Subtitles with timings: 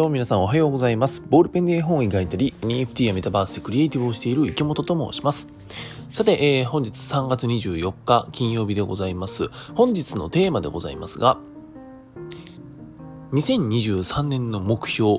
[0.00, 1.22] どうも皆さんおはようございます。
[1.28, 5.46] ボールペンで絵本を描いたり、NFT やメタバースでクリエイティブをしている池本と申します。
[6.10, 9.50] さて、えー、本日3月24日金曜日でございます。
[9.74, 11.36] 本日のテーマでございますが、
[13.34, 15.18] 2023年の目標、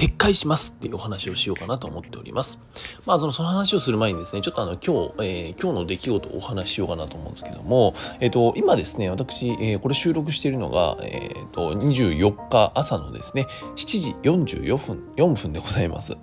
[0.00, 2.58] 撤回しますっていうお話をしようかなと思っております。
[3.04, 13.46] まあ、その、その話をする前にですね、ちょっとあの、今日、えー、今日の出来事をお話ししようかなと思うんですけども、えっ、ー、と、今ですね、私、えー、これ収録しているのが、えっ、と、24日朝のですね、
[13.76, 16.16] 7時44分、4分でございます。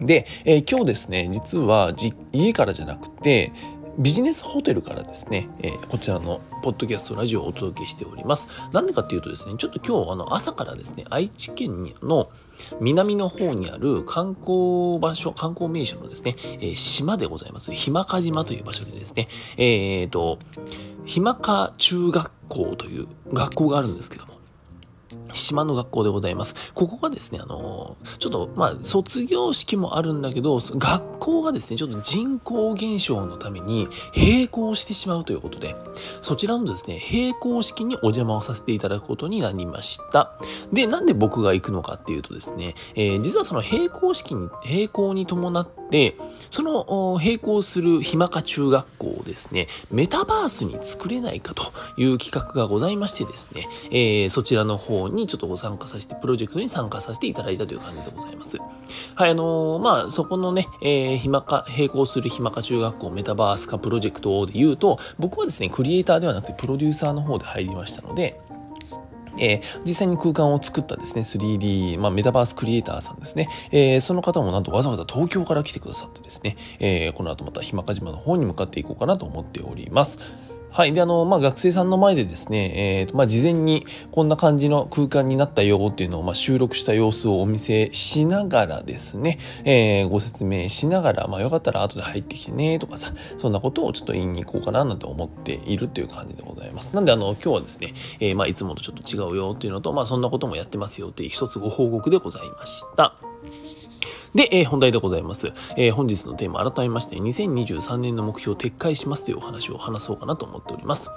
[0.00, 3.52] で、えー、今日ですね、実はじ家からじゃなくて、
[3.98, 8.48] ビジネスホテルからですね、えー、こちらのポッドキャストラジオをお届けしております。
[8.72, 12.30] なんでかっていうとですね、ちょっと今日あの朝からですね、愛知県の
[12.80, 17.72] 南の方にある観光場所、観光名所のですね、えー、島でございます。
[17.72, 20.38] ひまか島という場所でですね、えっ、ー、と、
[21.04, 24.37] ひまか中学校という学校があるんですけども、
[25.32, 26.54] 島の学校でございます。
[26.74, 35.74] ここがですね、あのちょっと、まあ、卒業式もあるんだけど、学校がですね、ちょっと人口減少のために並行してしまうということで、
[36.20, 40.38] そちらのですね、並行式にお邪魔をさせていただくことになりました。
[40.72, 46.14] で、なんで僕が行くのかっていうとですね、えー、実はその並行式に、並行に伴っ、で
[46.50, 58.56] その並行するひまか中学校をですね、メタバースに作れないかという企画がございましてですね、えー、そちらの方にちょっとご参加させて、プロジェクトに参加させていただいたという感じでございます。
[59.14, 68.40] はい、あのー、まあ、そこのね、えー、ひまか、並行するひまか中学校メタバース化プロジェクトで言うと、僕はですね、クリエイターではなくてプロデューサーの方で入りましたので、
[69.40, 80.18] えー、実際に空間を作ったですね、3D、まあ、メタバースクリエイターさんですね、えー、その方もなんとわざわざ東京から来てくださってですね、えー、この後また日間賀島の方に向かっていこうかなと思っております。
[80.70, 80.92] はい。
[80.92, 96.94] で、あの、まあ、学生さんの前でですね、えっー、まあ、事前にこんな感じの空間になったよっていうのを、まあ、収録した様子をお見せしながらですね、えー、ご説明しながら、まあ、よかったら後で入ってきてねとかさ、そんなことをちょっと言いに行こうかななんて思っているという感じでございます。
[96.94, 103.27] なんで、あの、今日はですね、えー、まあ、いつもとちょっと違うよっていうのと、まあ、そんなこともやってますよっていう一つご報告でございました。
[104.34, 105.52] で、えー、本題でございます。
[105.76, 111.10] えー、本日のテーマ改めまして、2023年の目標を撤回しますというお話を話そうかなと思っております。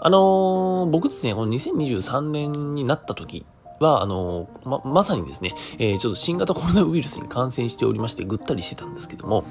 [0.00, 3.46] あのー、僕ですね、この2023年になった時
[3.80, 9.44] は、あのま、まさにですね、えちょっと新型コロナウイルスに感染しておりまして、ぐったりしてたんですけども、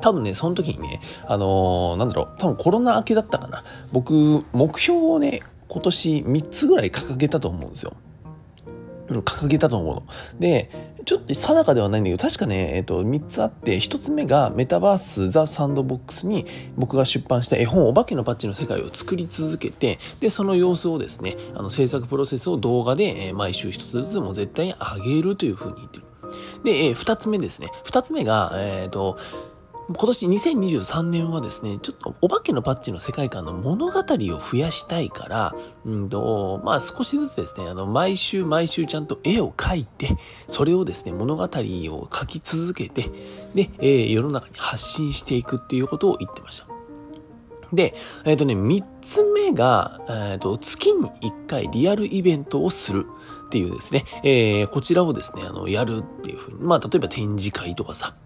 [0.00, 3.64] 多分ね、その時にね、あの、なんだろう、多分コロナ明けだったかな。
[3.92, 7.94] 僕、目標をね、今年3つぐらい掲げたと思うんですよ。
[9.08, 10.02] 掲げたと思うの。
[10.38, 26.04] で、ちょっと定かではないんだけど、確かね、えっと、3つあって、1つ目がメタバースザ・サンドボックスに僕が出版した絵本、お化けのパッチの世界を作り続けて、で、その様子をですね、あの制作プロセスを動画で、え毎週1つずつも絶対に上げるというふうに言ってる。
[26.64, 27.70] で、えー、2つ目ですね。
[27.84, 29.18] 2つ目が、えっ、と、
[29.86, 34.02] 今年2023年はですね、ちょっとお化けのパッチの世界観の物語を
[34.40, 40.08] 増やしたいから、うんと、まあ少しずつですね、あの、毎週毎週ちゃんと絵を描いて、
[40.48, 43.10] それをですね、物語を描き続けて、
[43.54, 46.66] で、えー、世の中に発信していくっていうことを言ってました。
[47.74, 53.06] で、えっ、ー、とね、三つ目が、えっ、ー、と、月に一回リアルイベントをする。
[53.44, 58.16] っていうですね、えー、こちらをですね、あの、やるっていうふうに、まあ、例えば展示会とかさ、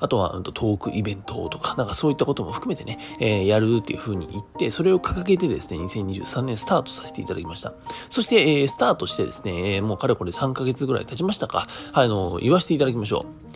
[0.00, 7.72] あとは、うん、トークイベントとか、なんかそういったことも含めてね、えー、やるっていうふうに言って、それを掲げてですね、2023年スタートさせていただきました。
[8.08, 13.54] そして、えー、スタートしてですね、えー、もうかれこれ3ヶ月ぐらい経ちましたか、はい、あの、言わせていただきましょう。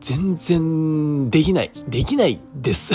[0.00, 1.70] 全然できない。
[1.88, 2.94] できないです。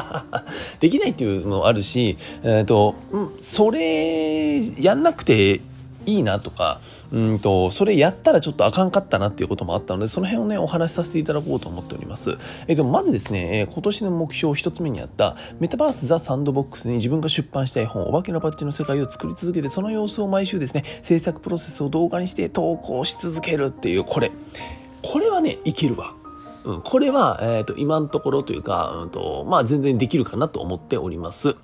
[0.80, 2.94] できないっていうのもあるし、えっ、ー、と、
[3.40, 5.60] それやんなくて
[6.06, 6.80] いいなとか、
[7.12, 12.38] うんと、それやったらちょっとあかんかったなっていうこともあったので、その辺をね、お話しさせていただこうと思っております。
[12.68, 24.30] えっ、と、まずですね、え今年の目標一つ目にあった、メタバースザ・サンドボックスに自分が出版したい本、お化けのパッチの世界を作り続けて、その様子を毎週ですね、制作プロセスを動画にして投稿し続けるっていう、これ。
[25.02, 26.14] これはね、いけるわ。
[26.64, 31.56] うん、これは、えっ、ー、と、今のところというか、うんと、まあ、全然できるかなと思っております。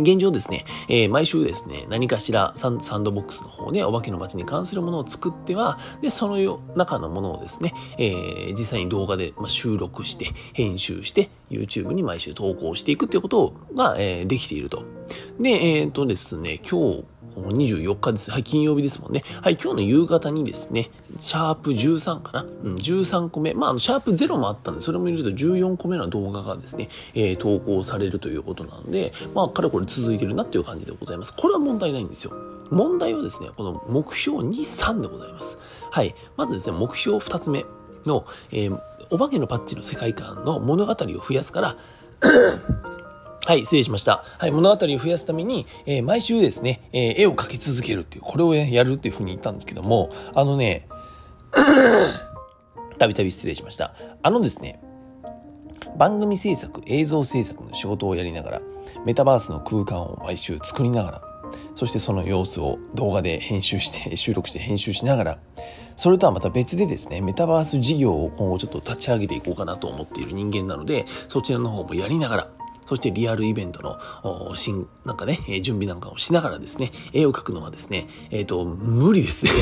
[0.00, 14.84] 現状ですね、えー、毎週ですね、何かしらサンドボックスの方でお化けの街に関するものを作っては、で、その中のものをですね、えー、実際に動画で、収録して、編集して、YouTube に毎週投稿していくっていうことが、えー、できていると。
[15.38, 17.04] で、えっ、とですね、今日、
[17.40, 18.30] 24日です。
[18.30, 19.22] はい、金曜日ですもんね。
[19.40, 23.54] はい、今日の夕方にですね、シャープ13かなうん、13個目。
[23.54, 31.34] まあ、あの、シャープ0もあったんで、それも入れると14個目の動画がですね、えー、投稿されるということなので、まあ、かれこれ続いてるなっていう感じでございます。
[31.34, 32.32] これは問題ないんですよ。
[32.70, 35.58] 問題はですね、この目標2、3でございます。
[35.90, 36.14] はい。
[36.36, 37.64] まずですね、目標2つ目
[38.06, 38.80] の、えー、
[39.10, 41.76] お化けのパッチの世界観の物語を増やすから
[43.44, 44.24] はい、失礼しました。
[44.38, 50.86] はい、物語を増やすために、えー、毎週ですね、えー、絵を描き続けるっていう、これをやるっていうふうに言ったんですけども、あのね、
[52.98, 53.94] たびたび失礼しました。
[54.22, 54.80] あのですね、
[55.98, 58.62] 番組制作、映像制作の仕事をやりながら、
[59.04, 61.22] メタバースの空間を毎週作りながら、
[61.74, 65.38] そしてその様子を動画で編集して、 収録して編集しながら、
[65.96, 72.48] それとはまた別でですね、メタバース事業を今後ちょっと立ち上げていこうかなと思っている人間なので、そちらの方もやりながら、
[72.92, 73.80] そしてリアルイベント
[74.22, 79.52] の、新、なんかね、準備なんかをしながらですね、絵を描くのはですね、えっ、ー、と、無理ですね。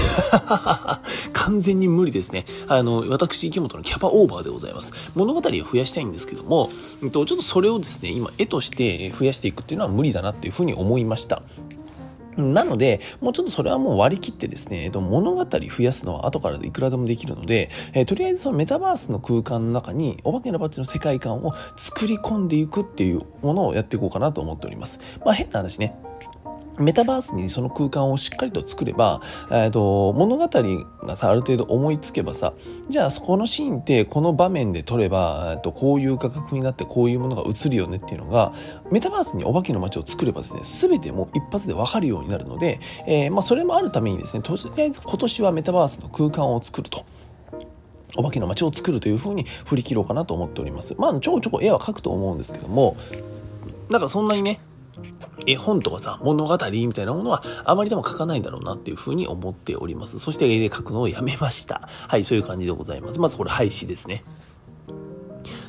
[1.32, 2.44] 完全に無理ですね。
[2.66, 4.92] あの、私、池本のキャパオーバーでございます。
[5.14, 6.70] 物語を増やしたいんですけども、
[7.04, 11.40] えっと、ちょっとそれをですね、今、絵として増やしていくっていうのは無理だなっていうふうに思いました。
[12.36, 25.00] なので、もうちょっとそれはもう割り切ってですね、えっと、物語増やすのは後からでいくらでもできるので、えー、とりあえずそのメタバースの空間の中にお化けのバッチの世界観を作り込んでいくっていうものをやっていこうかなと思っております。
[25.24, 26.09] まあ変な話ね。
[26.80, 30.48] メタバースにその空間をしっかりと作れば、えーと、物語
[31.06, 32.54] がさある程度思いつけばさ
[32.88, 38.52] じゃあそこのシーンってこの場面で撮れば、えーと、こういう画角になってこういうものが映るよねっていうのが
[38.90, 47.04] メタバースにお化けの街を作ればですね全てもう一発で分かるようになるので、えー、まあ、それもあるためにですねとりあえず今年はメタバースの空間を作ると。
[48.16, 50.96] お化けの街を作るというふうに振り切ろうかなと思っております。
[50.98, 52.96] まあ、ちょこちょこ絵は描くと思うんですけども、
[53.88, 54.60] だからそんなにね、
[55.46, 60.18] 絵本とかさ、物語みたいなものはあまりでも書かないんだろうなっていうふうに思っております。
[60.18, 61.88] そして絵で書くのをやめました。
[62.08, 63.20] はい、そういう感じでございます。
[63.20, 64.24] まずこれ廃止ですね。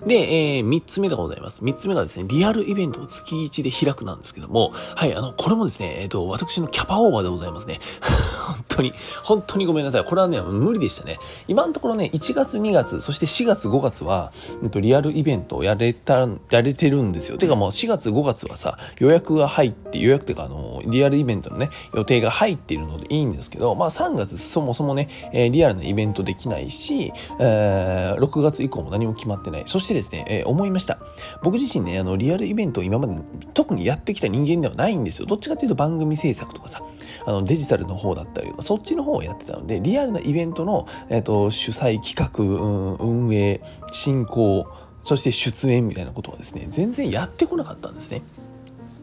[0.05, 1.63] で、えー、3つ目でございます。
[1.63, 7.79] 3つ目がですね、リアルイベントを月1で開くなんですけども、はい、あの、これもですね、えっ、ー、と、私のキャパオーバーでございますね。
[8.47, 8.93] 本当に、
[9.23, 10.03] 本当にごめんなさい。
[10.03, 11.19] これはね、無理でしたね。
[11.47, 14.31] 今のところね、1月、2月、そして4月、5月は、
[14.63, 17.37] えっと、リアルイベントをやれた、やれてるんですよ。
[17.37, 29.63] てかもう4月、5月はさ、予約が入って、予約っていうか、あの、リアルイベントのね、予定が入っているのでいいんですけど、まあ3月そもそもね、えー、リアルなイベントできないし、えー、6月以降も何も決まってない。
[29.65, 30.99] そしてですね、えー、思いました。
[31.43, 33.15] 僕自身ね、あの、リアルイベントを今まで
[33.53, 35.25] 特にやってきた人間ではないんですよ。
[35.25, 36.83] どっちかっていうと番組制作とかさ、
[37.25, 43.61] あの、デジタルの方だったりとか、そっちの方をやってたので、リアルなイベントの、えっ、ー、と、主催、企画、運営、
[43.91, 44.65] 進行、
[45.03, 48.21] そして出演みたいなことはですね、全然やってこなかったんですね。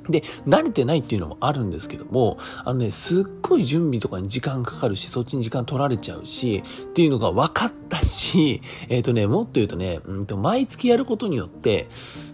[0.08, 11.88] で、慣れてないっていうのもあるんですけども、あのね、すっごい準備とかに時間かかるし、そっちに時間取られちゃうし、っていうのが分かったし、 えっ、ー、とね、もっと言うとね、うんと、毎月やることによって、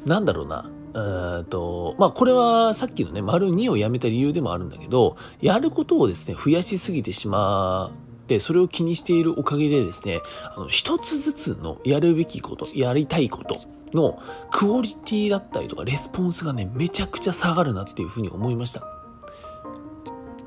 [0.07, 7.91] なんだろうな、えと、まあ、これはさっきのね、丸2をやめた理由でもあるんだけど、やることをですね、増やしすぎてしま
[8.25, 10.21] って、それを気にしているおかげでですね、
[10.57, 13.59] あの、一つずつのやるべきこと、やりたいこと
[13.97, 14.21] の
[14.51, 18.83] クオリティだったりとか、レスポンスがね、めちゃくちゃ下がるなっていうふうに思いました。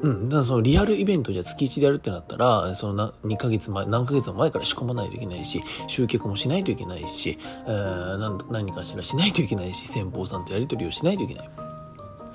[0.02, 0.30] うん。
[0.30, 11.50] だからそのリアルイベントじゃ月1でやるってなったら、その2ヶ月前、何ヶ月も前から仕込まないといけないし、集客もしないといけないし、えー、何かしらしないといけないし、先方さんとやり取りをしないといけない。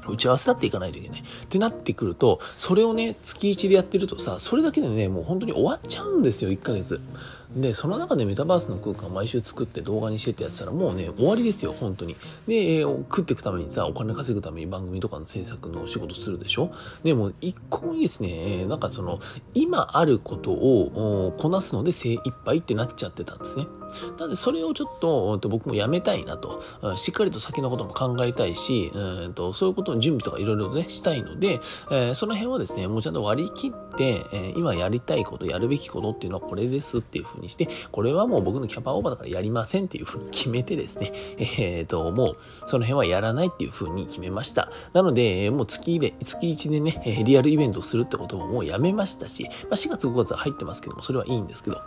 [0.08, 1.20] 打ち合わせだっていかないといけない。
[1.20, 7.00] ってなってくると、それをね、月1でやってるとさ、それだけでね、もう本当に終わっちゃうんですよ、1ヶ月。
[7.56, 12.16] で、その中でメタバースの空間毎週作って動画にしてってやってたらもうね、終わりですよ、本当に。
[12.46, 16.72] で、えー、食っていくためにさ、お金稼ぐために番組とかの制作のお仕事するでしょ？
[17.02, 19.20] でも、一個もいいですね、えー、なんかその、
[19.54, 23.66] 今あることをこなすので精一杯ってなっちゃってたんですね。
[24.18, 26.62] なので、それをちょっと僕もやめたいなと、
[26.96, 44.70] しっかりと先のことも考えたいし、うんとそういうことの準備とかいろいろね、したいので、えー、その辺はですね、もうちゃんと割り切って、えー、今やりたいこと、やるべきことっていうのはこれですっていうふうににして、これはもう僕のキャパオーバーだからやりませんっていうふうに決めてですね、えー、と、もうその辺はやらないっていうふうに決めました。
[44.92, 51.80] なので、もう月で、月1でね、リアルイベントをするってことももうやめましたし、まあ、4月5月は入ってますけども、それはいいんですけど、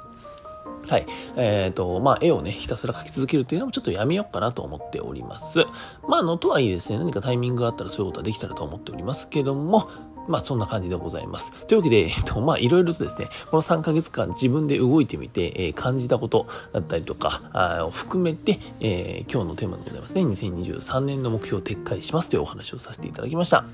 [0.88, 1.08] はい。
[1.36, 5.60] えっ、ー、と、まあ、絵をね、ひたすら描き続けるっていうのもちょっとやめようかなと思っております。
[6.08, 9.90] まあ、あの、とはいえですね、何かタイミングがあったらそういうことはできたらと思っておりますけども、
[10.28, 11.52] まあそんな感じでございます。
[11.68, 23.66] というわけで、えっと、まあいろいろとですね、この3ヶ月間自分で動いてみて、えー、感じたことだったりとか、あを含めて、えー、今日のテーマでございますね、2023年の目標を撤回しますというお話をさせていただきました。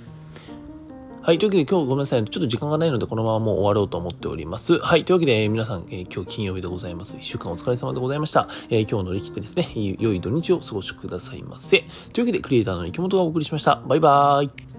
[1.24, 1.38] はい。
[1.38, 2.26] というわけで今日ごめんなさい。
[2.26, 4.80] ちょっと時間がないのでこのままもう終わろうと思っております。
[4.80, 5.06] はい。
[5.06, 7.16] というわけで皆さん、えー、今日金曜日でございます。
[7.16, 8.48] 一週間お疲れ様でございました。
[8.72, 11.86] えー、今日乗り切ってですね、良い土日を過ごしくださいませ。
[12.12, 13.76] というわけでクリエイターの池本がお送りしました。
[13.86, 14.71] バイバーイ。